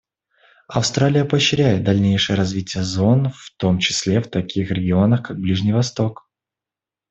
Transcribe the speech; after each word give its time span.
Австралия 0.67 1.25
поощряет 1.25 1.83
дальнейшее 1.83 2.35
развитие 2.35 2.81
зон, 2.83 3.29
в 3.29 3.51
том 3.57 3.77
числе 3.77 4.19
в 4.19 4.31
таких 4.31 4.71
регионах, 4.71 5.21
как 5.27 5.37
Ближний 5.39 5.73
Восток. 5.73 6.27